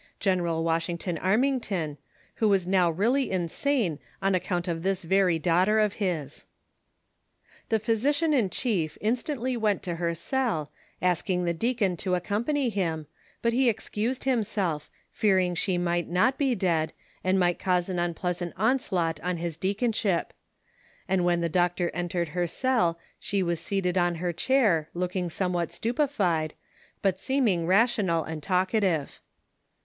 [0.19, 1.95] General Washington Armington,
[2.37, 6.45] who was now really insane on account of this very daughter of his.
[7.69, 10.71] The physician in chief instantly went to her cell,
[11.03, 13.05] asking the deacon to accompany him,
[13.43, 16.93] but he excused himself, fearing she might not be dead,
[17.23, 20.31] and might cause an implea sant onslaught on his deaconsliip;
[21.07, 25.53] and when the doctor entered her cell she was seated on her chair, looking some
[25.53, 26.55] what stupefied,
[27.03, 29.19] but seeming rational and talkative.